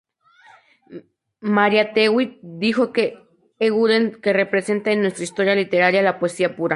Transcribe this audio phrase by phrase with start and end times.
[1.57, 2.25] Mariátegui
[2.63, 3.05] dijo de
[3.67, 6.69] Eguren que "representa en nuestra historia literaria la poesía pura".